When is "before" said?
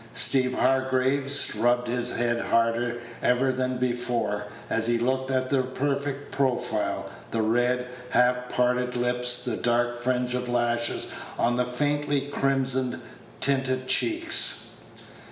3.77-4.45